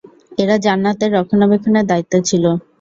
[0.37, 2.43] এরা জান্নাতের রক্ষণাবেক্ষণের দায়িত্বে ছিল।